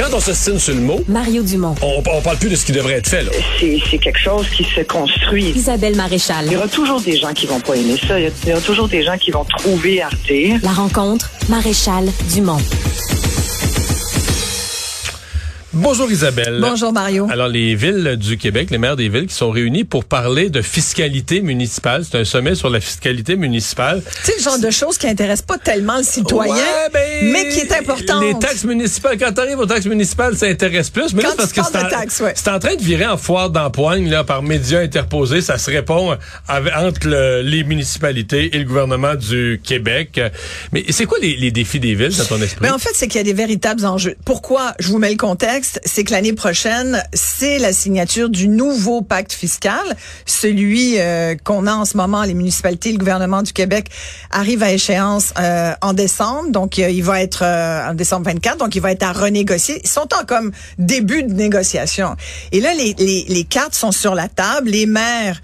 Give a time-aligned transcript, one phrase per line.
[0.00, 1.74] Quand on s'estime sur le mot, Mario Dumont.
[1.82, 3.22] on, on parle plus de ce qui devrait être fait.
[3.22, 3.30] Là.
[3.60, 5.50] C'est quelque chose qui se construit.
[5.54, 6.46] Isabelle Maréchal.
[6.46, 8.18] Il y aura toujours des gens qui vont pas aimer ça.
[8.18, 10.16] Il y a- il y aura toujours des gens qui vont trouver Arte.
[10.62, 12.56] La rencontre, Maréchal Dumont.
[15.72, 16.58] Bonjour Isabelle.
[16.60, 17.28] Bonjour Mario.
[17.30, 20.62] Alors les villes du Québec, les maires des villes qui sont réunis pour parler de
[20.62, 22.04] fiscalité municipale.
[22.04, 24.02] C'est un sommet sur la fiscalité municipale.
[24.24, 27.60] C'est le genre de choses qui intéresse pas tellement le citoyen, Ouais, ben, mais qui
[27.60, 28.20] est importante.
[28.24, 31.14] Les taxes municipales, quand tu arrives aux taxes municipales, ça intéresse plus.
[31.14, 31.60] Mais Quand là, c'est parce que
[32.34, 32.58] c'est en, ouais.
[32.58, 35.40] train de virer en foire d'empoigne là, par médias interposés.
[35.40, 36.16] Ça se répond
[36.48, 40.20] avec- entre le- les municipalités et le gouvernement du Québec.
[40.72, 42.58] Mais c'est quoi les, les défis des villes dans ton esprit?
[42.62, 44.16] Mais en fait, c'est qu'il y a des véritables enjeux.
[44.24, 44.74] Pourquoi?
[44.80, 49.32] Je vous mets le contexte, c'est que l'année prochaine, c'est la signature du nouveau pacte
[49.32, 49.96] fiscal,
[50.26, 52.22] celui euh, qu'on a en ce moment.
[52.24, 53.88] Les municipalités, le gouvernement du Québec
[54.30, 58.58] arrive à échéance euh, en décembre, donc euh, il va être euh, en décembre 24,
[58.58, 59.80] donc il va être à renégocier.
[59.82, 62.16] Ils sont en comme début de négociation.
[62.52, 64.70] Et là, les, les, les cartes sont sur la table.
[64.70, 65.40] Les maires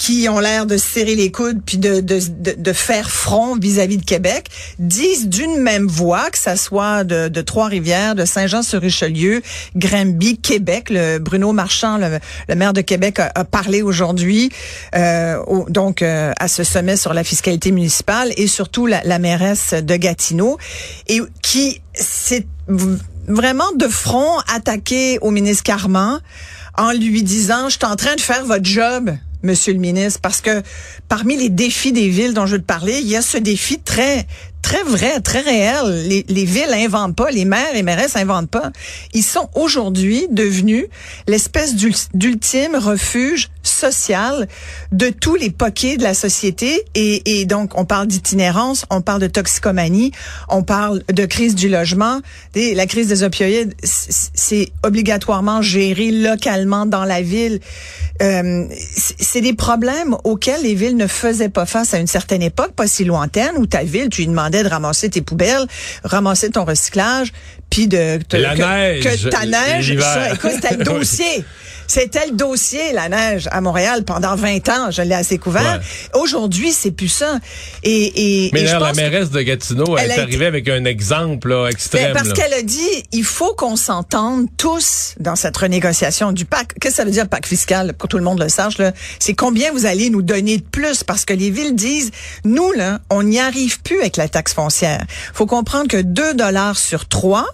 [0.00, 3.98] qui ont l'air de serrer les coudes puis de, de, de, de faire front vis-à-vis
[3.98, 4.46] de Québec
[4.78, 9.42] disent d'une même voix, que ça soit de, de Trois-Rivières, de Saint-Jean-sur-Richelieu,
[9.76, 10.88] Granby, Québec.
[10.88, 14.48] Le Bruno Marchand, le, le maire de Québec, a, a parlé aujourd'hui
[14.94, 19.18] euh, au- donc euh, à ce sommet sur la fiscalité municipale et surtout la, la
[19.18, 20.56] mairesse de Gatineau
[21.08, 22.46] et qui s'est
[23.28, 26.20] vraiment de front attaqué au ministre Carman
[26.78, 29.10] en lui disant, je suis en train de faire votre job.
[29.42, 30.62] Monsieur le ministre, parce que
[31.08, 33.78] parmi les défis des villes dont je veux te parler, il y a ce défi
[33.78, 34.26] très,
[34.70, 36.06] très vrai, très réel.
[36.06, 38.70] Les, les villes inventent pas, les maires et mairesses inventent pas.
[39.14, 40.86] Ils sont aujourd'hui devenus
[41.26, 44.46] l'espèce d'ul- d'ultime refuge social
[44.92, 46.84] de tous les poquets de la société.
[46.94, 50.12] Et, et donc, on parle d'itinérance, on parle de toxicomanie,
[50.48, 52.20] on parle de crise du logement.
[52.54, 57.58] La crise des opioïdes, c'est obligatoirement géré localement dans la ville.
[58.22, 58.66] Euh,
[59.18, 62.86] c'est des problèmes auxquels les villes ne faisaient pas face à une certaine époque, pas
[62.86, 65.66] si lointaine, où ta ville, tu lui demandais de ramasser tes poubelles,
[66.04, 67.32] ramasser ton recyclage,
[67.70, 71.44] puis de te- La que, neige, que ta neige, ça, écoute, c'était le dossier.
[71.90, 74.90] C'était le dossier, la neige, à Montréal pendant 20 ans.
[74.92, 75.80] Je l'ai assez couvert.
[76.14, 77.40] Aujourd'hui, c'est plus ça.
[77.82, 81.48] Et, et, Mais et je la mairesse de Gatineau Elle est arrivée avec un exemple
[81.48, 82.12] là, ben, extrême.
[82.12, 82.34] parce là.
[82.34, 86.78] qu'elle a dit, il faut qu'on s'entende tous dans cette renégociation du pacte.
[86.78, 88.92] Qu'est-ce que ça veut dire, pacte fiscal, pour que tout le monde le sache, là?
[89.18, 91.02] C'est combien vous allez nous donner de plus?
[91.02, 92.12] Parce que les villes disent,
[92.44, 95.04] nous, là, on n'y arrive plus avec la taxe foncière.
[95.34, 97.46] faut comprendre que 2 dollars sur 3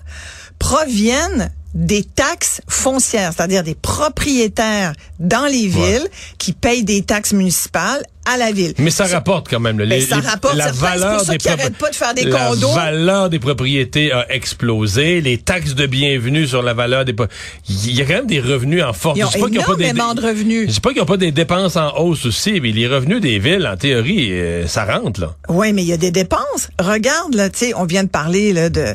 [0.58, 8.02] proviennent des taxes foncières, c'est-à-dire des propriétaires dans les villes qui payent des taxes municipales
[8.32, 8.74] à la ville.
[8.78, 9.78] Mais ça rapporte quand même.
[9.78, 9.86] là.
[9.86, 11.38] Ben, Les- ça les- rapporte la valeur pour ça des
[11.78, 12.72] pas de faire des la condos.
[12.72, 15.20] valeur des propriétés a explosé.
[15.20, 17.14] Les taxes de bienvenue sur la valeur des...
[17.68, 19.18] Il y a quand même des revenus en force.
[19.18, 20.68] Ils ont Je dis pas qu'ils ont pas des- énormément de revenus.
[20.68, 23.38] Je dis pas qu'ils n'ont pas des dépenses en hausse aussi, mais les revenus des
[23.38, 25.34] villes, en théorie, euh, ça rentre, là.
[25.48, 26.68] Oui, mais il y a des dépenses.
[26.80, 28.86] Regarde, là, tu sais, on vient de parler là, de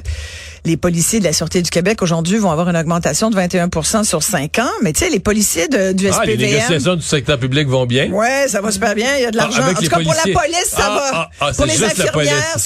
[0.64, 4.22] les policiers de la Sûreté du Québec aujourd'hui vont avoir une augmentation de 21% sur
[4.22, 4.70] 5 ans.
[4.84, 6.52] Mais tu sais, les policiers de, du Ah, les SPVM...
[6.52, 8.12] négociations du secteur public vont bien.
[8.12, 9.08] Ouais, ça va super bien.
[9.22, 9.64] Il y a de Ah, l'argent.
[9.70, 11.30] en tout cas, pour la police, ça Ah, va.
[11.42, 12.58] ah, pour les infirmières,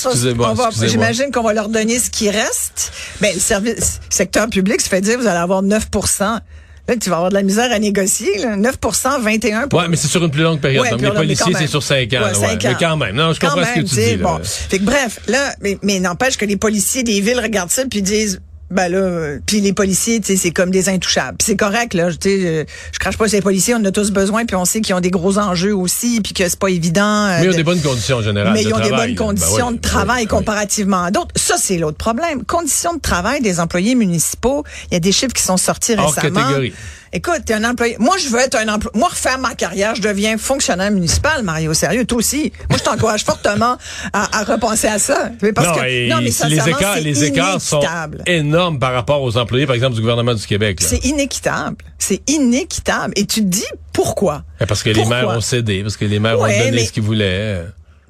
[0.87, 2.91] j'imagine qu'on va leur donner ce qui reste.
[3.19, 6.39] Ben, le service secteur public se fait dire vous allez avoir 9%
[6.87, 8.37] Là, tu vas avoir de la misère à négocier.
[8.37, 8.55] Là.
[8.55, 8.75] 9
[9.21, 10.83] 21 Ouais, mais c'est sur une plus longue période.
[10.83, 12.17] Ouais, Donc, puis les mais policiers, c'est sur 5 ans.
[12.17, 12.77] Ouais, là, cinq Mais ans.
[12.79, 13.15] quand même.
[13.15, 14.15] Non, je comprends ce que tu dis.
[14.17, 14.23] là.
[14.23, 14.39] Bon.
[14.43, 18.03] Fait que bref, là, mais, mais n'empêche que les policiers des villes regardent ça puis
[18.03, 18.39] disent
[18.71, 21.37] ben là, euh, puis les policiers, tu sais, c'est comme des intouchables.
[21.41, 24.11] C'est correct là, sais, je, je crache pas sur les policiers, on en a tous
[24.11, 27.25] besoin, puis on sait qu'ils ont des gros enjeux aussi, puis que c'est pas évident.
[27.27, 28.53] euh, Mais ils ont de- des bonnes conditions générales.
[28.53, 31.33] mais ils ont des travail, bonnes conditions Ben de travail ben comparativement à d'autres.
[31.35, 32.43] Ça, c'est l'autre problème.
[32.43, 34.63] Conditions de travail des employés municipaux.
[34.89, 36.39] Il y a des chiffres qui sont sortis Hors récemment.
[36.41, 36.73] catégorie.
[37.15, 37.95] Écoute, t'es un employé.
[37.97, 38.91] Moi, je veux être un employé.
[38.97, 41.73] Moi, refaire ma carrière, je deviens fonctionnaire municipal, Mario.
[41.73, 42.51] Sérieux, toi aussi.
[42.69, 43.77] Moi, je t'encourage fortement
[44.11, 45.31] à, à repenser à ça.
[45.55, 47.79] Parce non, que, non, mais les écarts, c'est les écarts sont
[48.25, 50.79] énormes par rapport aux employés, par exemple, du gouvernement du Québec.
[50.81, 51.77] C'est inéquitable.
[51.99, 53.13] C'est inéquitable.
[53.15, 53.63] Et tu te dis
[53.93, 54.43] pourquoi?
[54.59, 56.85] Eh, Parce que les maires ont cédé, parce que les maires Ouais, ont donné mais-
[56.85, 57.61] ce qu'ils voulaient.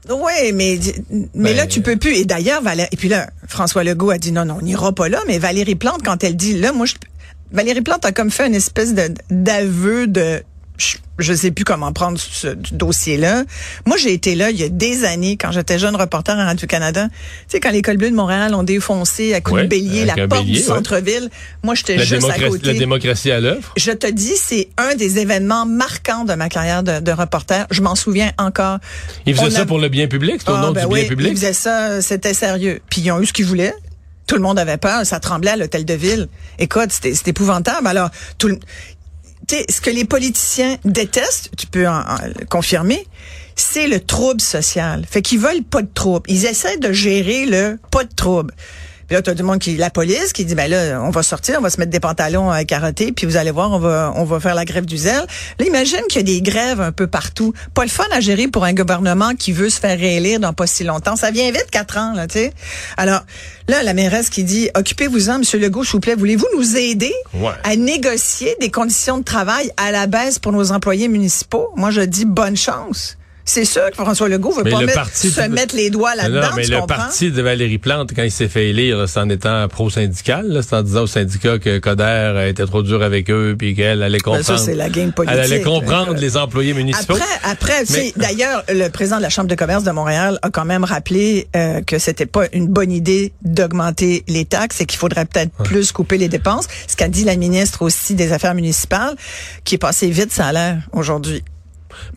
[0.10, 0.80] Oui, mais
[1.34, 2.16] mais Ben, là tu peux plus.
[2.18, 5.10] Et d'ailleurs, Valérie, et puis là, François Legault a dit non, non, on n'ira pas
[5.10, 5.20] là.
[5.28, 6.94] Mais Valérie Plante, quand elle dit là, moi, je,
[7.52, 10.44] Valérie Plante a comme fait une espèce de d'aveu de
[11.18, 13.44] je, sais plus comment prendre ce dossier-là.
[13.86, 17.08] Moi, j'ai été là il y a des années quand j'étais jeune reporter à Radio-Canada.
[17.08, 17.14] Tu
[17.48, 20.42] sais, quand l'école bleue de Montréal ont défoncé à coups Ouais, de bélier la porte
[20.44, 20.76] bélier, du ouais.
[20.76, 21.30] centre-ville.
[21.64, 22.74] Moi, j'étais juste à côté.
[22.74, 23.72] la démocratie à l'œuvre.
[23.78, 27.66] Je te dis, c'est un des événements marquants de ma carrière de, de reporter.
[27.72, 28.80] Je m'en souviens encore.
[29.26, 31.08] Ils faisaient ça pour le bien public, c'est au Ah, nom ben du oui, bien
[31.10, 31.30] public?
[31.32, 32.82] Ils faisaient ça, c'était sérieux.
[32.90, 33.74] Puis ils ont eu ce qu'ils voulaient.
[34.28, 36.28] Tout le monde avait peur, ça tremblait à l'hôtel de ville.
[36.58, 37.88] Écoute, c'était épouvantable.
[37.88, 38.60] Alors, tout le,
[39.50, 42.04] ce que les politiciens détestent, tu peux en,
[42.50, 43.06] confirmer,
[43.56, 45.06] c'est le trouble social.
[45.10, 46.30] Fait qu'ils veulent pas de trouble.
[46.30, 48.54] Ils essaient de gérer le pas de trouble.
[49.08, 51.58] Puis là, t'as du monde qui, la police, qui dit, ben là, on va sortir,
[51.60, 54.24] on va se mettre des pantalons à carottés, puis vous allez voir, on va, on
[54.24, 55.26] va faire la grève du zèle.
[55.60, 57.54] Là, imagine qu'il y a des grèves un peu partout.
[57.74, 60.68] Pas le fun à gérer pour un gouvernement qui veut se faire réélire dans pas
[60.68, 61.16] si longtemps.
[61.16, 62.54] Ça vient vite, quatre ans, là, tu sais.
[62.98, 63.22] Alors,
[63.68, 67.52] là, la mairesse qui dit, occupez-vous-en, Monsieur Legault, s'il vous plaît, voulez-vous nous aider Ouais.
[67.64, 71.70] à négocier des conditions de travail à la baisse pour nos employés municipaux?
[71.76, 73.18] Moi, je dis bonne chance.
[73.48, 75.92] C'est sûr que François Legault veut Mais pas le mettre- parti se de- mettre les
[75.92, 76.96] doigts là-dedans, Non, mais le comprends?
[76.98, 80.82] parti de Valérie Plante, quand il s'est fait élire, c'est en étant pro-syndical, c'est en
[80.82, 84.46] disant au syndicat que Coder était trop dur avec eux, puis qu'elle allait Ben, comprendre.
[84.46, 85.38] ça, c'est la game politique.
[85.38, 87.14] Elle allait comprendre les employés municipaux.
[87.14, 90.66] Après, après, Mais- d'ailleurs, le président de la Chambre de commerce de Montréal a quand
[90.66, 95.26] même rappelé euh, que c'était pas une bonne idée d'augmenter les taxes et qu'il faudrait
[95.26, 96.68] peut-être plus couper les dépenses.
[96.88, 99.16] Ce qu'a dit la ministre aussi des Affaires municipales,
[99.64, 101.44] qui est passé vite ça a l'air aujourd'hui.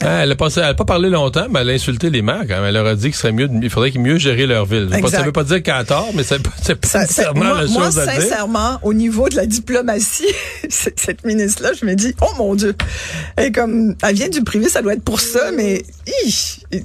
[0.01, 2.43] Ah, elle a pas, elle a pas parlé longtemps, mais elle a insulté les maires
[2.49, 2.65] quand même.
[2.65, 4.89] Elle leur a dit qu'il serait mieux, il faudrait qu'ils mieux gérer leur ville.
[4.93, 5.09] Exact.
[5.19, 7.85] ça veut pas dire qu'elle a tort, mais c'est pas, pas nécessairement moi, la moi,
[7.87, 8.23] chose à dire.
[8.23, 10.25] sincèrement, au niveau de la diplomatie,
[10.69, 12.75] cette ministre-là, je me dis, oh mon Dieu,
[13.37, 15.83] elle, est comme, elle vient du privé, ça doit être pour ça, mais
[16.25, 16.31] hi,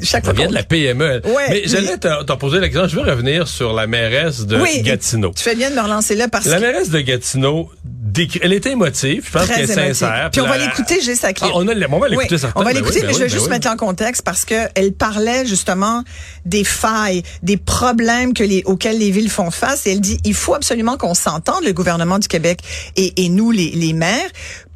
[0.02, 1.06] chaque Ça fois vient de la PME.
[1.24, 1.32] elle.
[1.32, 2.88] Ouais, mais j'allais te- t'en poser la question.
[2.88, 5.32] Je veux revenir sur la mairesse de Oui, Gatineau.
[5.36, 7.70] Tu fais bien de me relancer là parce La que mairesse de Gatineau,
[8.14, 9.24] décrit- elle était émotive.
[9.28, 10.30] Je pense qu'elle est sincère.
[10.32, 11.50] Puis on va l'écouter, j'ai sa clip.
[11.54, 12.50] Ah, on, a, on va l'écouter Oui.
[12.56, 13.50] On va Ben l'écouter, oui, ben mais je vais ben juste oui.
[13.50, 16.04] mettre en contexte parce que elle parlait justement
[16.46, 19.88] des failles, des problèmes que les, auxquels les villes font face.
[19.88, 22.60] Et elle dit, il faut absolument qu'on s'entende, le gouvernement du Québec
[22.96, 24.30] et, et nous, les, les maires,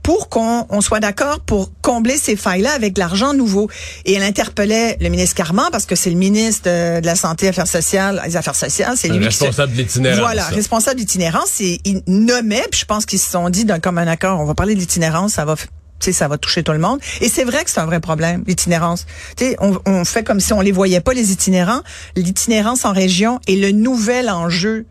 [0.08, 3.70] pour qu'on on soit d'accord pour combler ces failles-là avec de l'argent nouveau.
[4.06, 7.50] Et elle interpellait le ministre Carman parce que c'est le ministre de, de la Santé,
[7.50, 10.56] Affaires sociales, des Affaires sociales, c'est lui qui se- responsable de l'itinérance, Voilà, ça.
[10.56, 11.60] responsable d'itinérance.
[11.60, 14.56] Et il nommait, puis je pense qu'ils se sont dit d'un commun accord, on va
[14.56, 15.66] parler de l'itinérance, ça va f-
[16.00, 17.02] tu sais, ça va toucher tout le monde.
[17.20, 19.08] Et c'est vrai que c'est un vrai problème, l'itinérance.
[19.36, 21.82] Tu sais, on, on fait comme si on les voyait pas, les itinérants.
[22.16, 24.86] L'itinérance en région est le nouvel enjeu.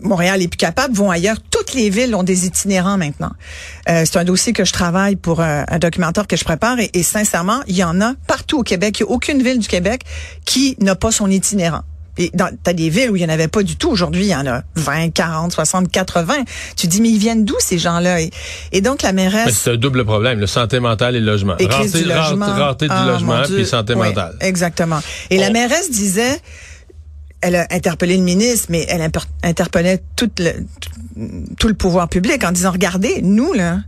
[0.00, 1.36] Montréal est plus capable, vont ailleurs.
[1.50, 3.32] Toutes les villes ont des itinérants maintenant.
[3.88, 6.90] Euh, c'est un dossier que je travaille pour un, un documentaire que je prépare et,
[6.94, 8.98] et sincèrement, il y en a partout au Québec.
[9.00, 10.02] Il n'y a aucune ville du Québec
[10.44, 11.82] qui n'a pas son itinérant.
[12.18, 13.88] Et dans, t'as des villes où il n'y en avait pas du tout.
[13.88, 16.34] Aujourd'hui, il y en a 20, 40, 60, 80.
[16.76, 18.20] Tu dis, mais ils viennent d'où ces gens-là?
[18.20, 18.30] Et,
[18.72, 19.56] et donc, la mairesse...
[19.56, 21.56] c'est un double problème, le santé mentale et le logement.
[21.58, 22.46] Et Rareté, du logement.
[22.46, 24.36] rareté- rareté du Ah, logement puis santé Oui, mentale.
[24.40, 25.00] Exactement.
[25.30, 26.38] Et la mairesse disait,
[27.42, 29.08] elle a interpellé le ministre, mais elle
[29.42, 30.64] interpellait tout le,
[31.58, 33.80] tout le pouvoir public en disant, regardez, nous, là,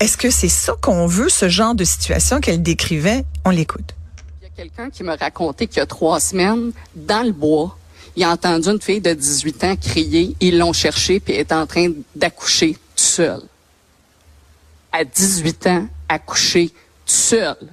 [0.00, 3.24] est-ce que c'est ça qu'on veut, ce genre de situation qu'elle décrivait?
[3.44, 3.94] On l'écoute.
[4.42, 7.78] Il y a quelqu'un qui m'a raconté qu'il y a trois semaines, dans le bois,
[8.16, 11.52] il a entendu une fille de 18 ans crier, ils l'ont cherchée puis elle est
[11.52, 13.42] en train d'accoucher seule.
[14.92, 16.70] À 18 ans, accoucher
[17.04, 17.68] seule.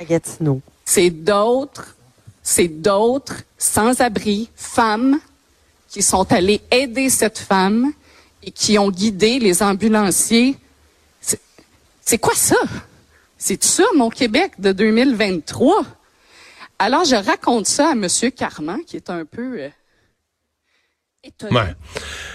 [0.00, 0.60] à Gatineau.
[0.84, 1.94] C'est d'autres,
[2.50, 5.20] c'est d'autres sans-abri, femmes,
[5.90, 7.92] qui sont allées aider cette femme
[8.42, 10.56] et qui ont guidé les ambulanciers.
[11.20, 12.56] C'est- quoi ça?
[13.36, 15.84] C'est ça, mon Québec de 2023?
[16.78, 18.06] Alors, je raconte ça à M.
[18.34, 19.68] Carman, qui est un peu euh,
[21.24, 21.56] étonné.
[21.56, 21.74] Ouais.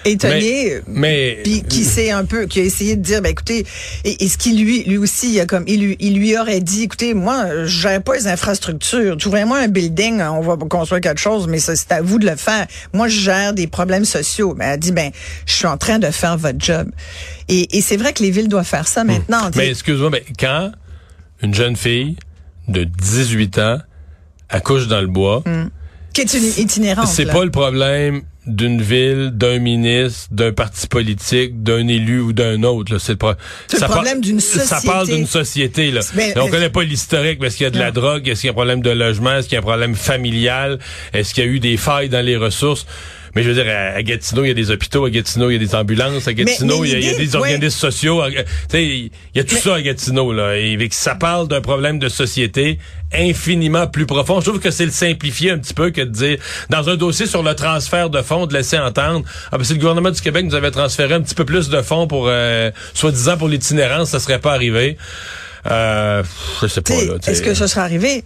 [0.06, 0.82] Étonné.
[0.88, 3.66] Mais, mais puis qui s'est un peu, qui a essayé de dire, ben écoutez,
[4.04, 6.60] et, et ce qui lui, lui aussi, il a comme, il lui, il lui aurait
[6.60, 9.18] dit, écoutez, moi, je gère pas les infrastructures.
[9.26, 12.36] Ouvrez-moi un building, on va construire quelque chose, mais ça, c'est à vous de le
[12.36, 12.68] faire.
[12.94, 14.54] Moi, je gère des problèmes sociaux.
[14.54, 15.12] Ben, elle dit, ben,
[15.46, 16.90] je suis en train de faire votre job.
[17.48, 19.50] Et, et c'est vrai que les villes doivent faire ça maintenant.
[19.52, 20.72] tu Mais excuse-moi, mais quand
[21.42, 22.18] une jeune fille
[22.68, 23.78] de 18 ans
[24.50, 25.44] accouche dans le bois,
[26.14, 27.08] qui est une itinérante.
[27.08, 32.64] c'est pas le problème d'une ville, d'un ministre, d'un parti politique, d'un élu ou d'un
[32.64, 32.98] autre.
[32.98, 33.32] C'est le, pro-
[33.74, 35.18] le par- problème d'une Ça parle société.
[35.18, 35.92] d'une société.
[35.92, 36.02] Là.
[36.16, 37.40] Mais- on connaît pas l'historique.
[37.40, 38.28] mais Est-ce qu'il y a de la drogue?
[38.28, 39.36] Est-ce qu'il y a un problème de logement?
[39.36, 40.80] Est-ce qu'il y a un problème familial?
[41.14, 42.86] Est-ce qu'il y a eu des failles dans les ressources?
[43.36, 45.54] Mais je veux dire, à à Gatineau, il y a des hôpitaux, à Gatineau, il
[45.54, 48.22] y a des ambulances, à Gatineau, il y a- y, des organismes sociaux.
[48.30, 50.56] Tu sais, il y a tout ça à Gatineau, là.
[50.58, 52.78] Et que ça parle d'un problème de société
[53.14, 54.40] infiniment plus profond.
[54.40, 56.38] Je trouve que c'est le simplifier un petit peu que de dire,
[56.70, 59.80] dans un dossier sur le transfert de fonds, de laisser entendre, ah ben si le
[59.80, 63.38] gouvernement du Québec nous avait transféré un petit peu plus de fonds pour, euh, soi-disant
[63.38, 64.98] pour l'itinérance, ça serait pas arrivé.
[65.70, 66.24] Euh,
[66.62, 67.14] je sais pas, là.
[67.26, 68.24] Est-ce que ça sera arrivé?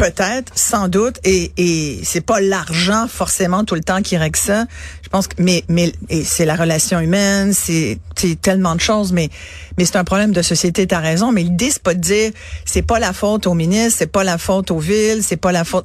[0.00, 4.64] Peut-être, sans doute, et, et c'est pas l'argent forcément tout le temps qui règle ça.
[5.02, 5.92] Je pense que, mais, mais,
[6.24, 7.98] c'est la relation humaine, c'est,
[8.40, 9.28] tellement de choses, mais,
[9.76, 10.86] mais c'est un problème de société.
[10.86, 11.32] T'as raison.
[11.32, 12.32] Mais l'idée c'est pas de dire,
[12.64, 15.64] c'est pas la faute au ministre, c'est pas la faute aux villes, c'est pas la
[15.64, 15.84] faute.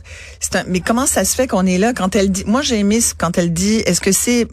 [0.53, 3.00] Un, mais comment ça se fait qu'on est là quand elle dit, moi j'ai aimé
[3.17, 4.48] quand elle dit, est-ce que c'est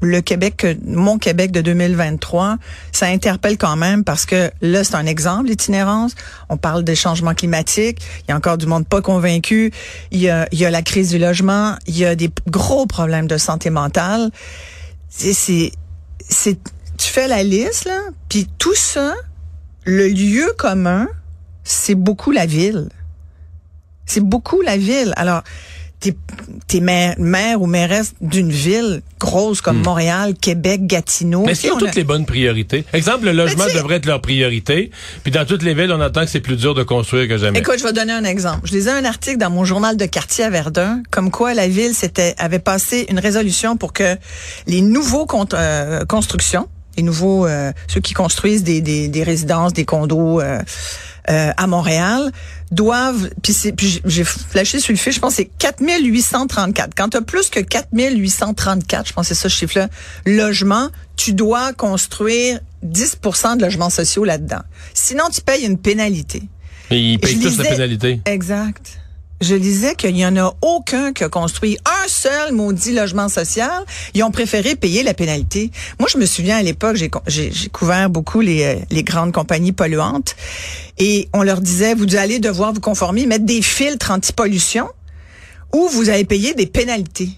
[0.00, 2.58] le Québec, mon Québec de 2023,
[2.92, 6.14] ça interpelle quand même parce que là, c'est un exemple, l'itinérance.
[6.48, 8.00] On parle des changements climatiques.
[8.22, 9.72] Il y a encore du monde pas convaincu.
[10.10, 11.76] Il y a, la crise du logement.
[11.86, 14.30] Il y a des gros problèmes de santé mentale.
[15.08, 15.32] C'est,
[16.28, 16.58] c'est,
[16.98, 19.14] tu fais la liste, là, puis tout ça,
[19.84, 21.08] le lieu commun,
[21.64, 22.88] c'est beaucoup la ville.
[24.06, 25.12] C'est beaucoup la ville.
[25.16, 25.42] Alors,
[26.66, 29.84] t'es es maire, maire ou mairesse d'une ville grosse comme Hmm.
[29.84, 31.44] Montréal, Québec, Gatineau.
[31.46, 32.84] Mais on toutes a- les bonnes priorités?
[32.92, 34.90] Exemple, le logement devrait être leur priorité.
[35.22, 37.58] Puis dans toutes les villes, on entend que c'est plus dur de construire que jamais.
[37.60, 38.60] Écoute, je vais donner un exemple.
[38.68, 41.94] Je lisais un article dans mon journal de quartier à Verdun, comme quoi la ville
[41.94, 44.16] s'était avait passé une résolution pour que
[44.66, 49.84] les nouveaux euh, constructions, les nouveaux euh, ceux qui construisent des, des, des résidences, des
[49.84, 50.58] condos euh,
[51.30, 52.32] euh, à Montréal
[52.70, 56.92] doivent puis j'ai- flashé sur le fil, je pense que c'est 4834.
[56.96, 59.88] Quand tu as plus que 4834, je pense que c'est ça ce chiffre-là,
[60.26, 64.62] logements, tu dois construire 10% de logements sociaux là-dedans.
[64.92, 66.42] Sinon tu payes une pénalité.
[66.90, 68.20] Et ils payent tous la pénalité.
[68.26, 69.00] Exact.
[69.40, 73.84] Je lisais qu'il y en a aucun qui a construit un seul maudit logement social.
[74.14, 75.70] Ils ont préféré payer la pénalité.
[75.98, 80.36] Moi, je me souviens à l'époque, j'ai couvert beaucoup les, euh, les grandes compagnies polluantes
[80.98, 84.88] et on leur disait, vous allez devoir vous conformer, mettre des filtres anti-pollution
[85.74, 87.30] ou vous allez payer des pénalités.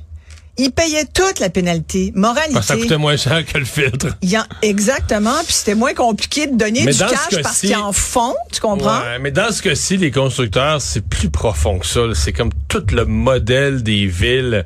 [0.59, 2.13] Ils payaient toute la pénalité.
[2.15, 2.55] Moralité.
[2.55, 4.09] Parce que ça coûtait moins cher que le filtre.
[4.23, 7.77] Il y a- exactement, puis c'était moins compliqué de donner Mais du cash parce qu'ils
[7.77, 8.99] en font, tu comprends?
[9.01, 12.01] Ouais, mais dans ce cas-ci, les constructeurs, c'est plus profond que ça.
[12.15, 14.65] C'est comme tout le modèle des villes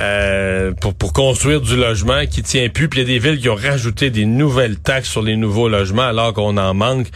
[0.00, 2.88] euh, pour, pour construire du logement qui tient plus.
[2.88, 5.68] Puis il y a des villes qui ont rajouté des nouvelles taxes sur les nouveaux
[5.68, 7.06] logements alors qu'on en manque.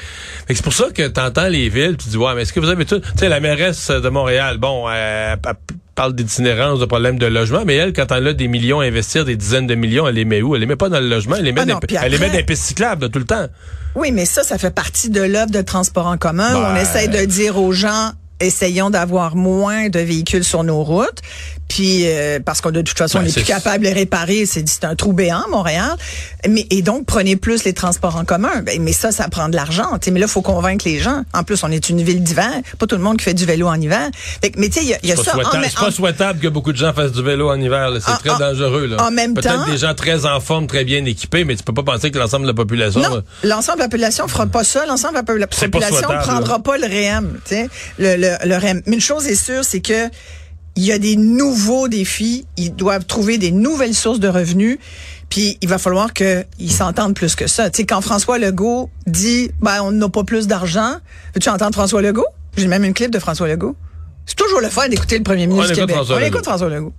[0.48, 2.68] C'est pour ça que tu entends les villes, tu dis, ouais, mais est-ce que vous
[2.68, 3.00] avez tout...
[3.00, 5.54] Tu sais, la mairesse de Montréal, bon, euh, elle
[5.94, 9.24] parle d'itinérance, de problèmes de logement, mais elle, quand elle a des millions à investir,
[9.24, 10.54] des dizaines de millions, elle les met où?
[10.54, 12.18] Elle les met pas dans le logement, elle les met, Ah non, dans, elle les
[12.18, 13.46] met dans les pistes cyclables tout le temps.
[13.96, 16.54] Oui, mais ça, ça fait partie de l'œuvre de transport en commun.
[16.54, 16.82] où On Ouais.
[16.82, 21.20] essaye de dire aux gens, essayons d'avoir moins de véhicules sur nos routes.
[21.68, 24.46] Puis euh, parce qu'on de toute façon, Ben, on n'est plus capable de les réparer,
[24.46, 25.96] c'est un trou béant, Montréal.
[26.48, 28.62] Mais et donc prenez plus les transports en commun.
[28.62, 29.86] Ben, mais ça, ça prend de l'argent.
[30.10, 31.22] Mais là, faut convaincre les gens.
[31.34, 32.50] En plus, on est une ville d'hiver.
[32.78, 34.08] Pas tout le monde qui fait du vélo en hiver.
[34.42, 35.36] Fait que- mais tu sais, il y a, y ça.
[35.36, 37.90] en c'est pas souhaitable que beaucoup de gens fassent du vélo en hiver.
[38.00, 38.86] C'est En- très en- dangereux.
[38.86, 38.96] Là.
[39.04, 41.82] en même Peut-être des gens très en forme, très bien équipés, mais tu peux pas
[41.82, 43.00] penser que l'ensemble de la population...
[43.00, 44.86] Non, l'ensemble de la population fera pas ça.
[44.86, 46.58] L'ensemble de la population prendra là.
[46.60, 47.38] pas le REM.
[47.44, 48.82] tu sais, Le, le, le REM.
[48.86, 50.08] Mais une chose est sûre, c'est que
[50.78, 52.46] il y a des nouveaux défis.
[52.56, 54.78] Ils doivent trouver des nouvelles sources de revenus.
[55.28, 57.68] Puis il va falloir qu'ils s'entendent plus que ça.
[57.68, 60.92] Tu sais, quand François Legault dit, ben on n'a pas plus d'argent,
[61.34, 62.26] veux-tu entendre François Legault?
[62.56, 63.74] J'ai même une clip de François Legault.
[64.24, 65.96] C'est toujours le fun d'écouter le premier ministre du écoute Québec.
[65.96, 66.28] François on Legault.
[66.36, 66.92] écoute François Legault.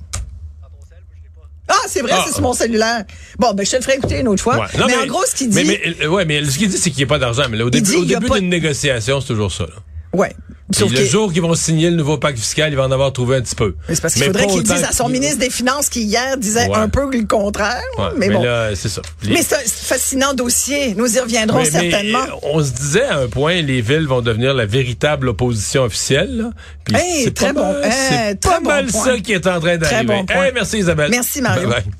[1.71, 2.23] Ah, c'est vrai, Ah.
[2.25, 3.05] c'est sur mon cellulaire.
[3.37, 4.57] Bon, ben je te le ferai écouter une autre fois.
[4.59, 4.65] Ouais.
[4.79, 6.89] Non, mais, en gros, ce qu'il dit, Mais, mais, ouais, mais ce qu'il dit, c'est
[6.89, 7.43] qu'il n'y a pas d'argent.
[7.49, 9.63] Mais là, au début, au pas- d'une négociation, c'est toujours ça.
[9.65, 9.73] là.
[10.13, 10.35] ouais.
[10.71, 13.37] Sauf le jour qu'ils vont signer le nouveau pacte fiscal, il va en avoir trouvé
[13.37, 13.75] un petit peu.
[13.87, 15.89] Mais c'est parce qu'il Mais faudrait pas qu'il autant dise à son ministre des Finances
[15.89, 16.75] qui hier disait Ouais.
[16.77, 17.81] un peu le contraire.
[17.97, 18.43] Ouais, mais, bon.
[18.43, 19.01] là, c'est ça.
[19.23, 20.93] Les- mais c'est un fascinant dossier.
[20.95, 22.19] Nous y reviendrons mais, certainement.
[22.19, 26.51] euh, on se disait à un point, les villes vont devenir la véritable opposition officielle.
[26.93, 29.05] Hey, c'est très pas bon, mal- C'est très pas bon mal point.
[29.05, 30.03] ça qui est en train d'arriver.
[30.05, 30.25] bon.
[30.29, 31.09] Hey, merci Isabelle.
[31.11, 31.67] Merci, Mario.
[31.69, 31.91] Bye bye.